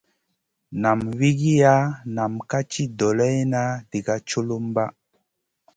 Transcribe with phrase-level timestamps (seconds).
[0.81, 1.75] Nam wigiya
[2.15, 4.83] nam kam ci doleyna diga culumba.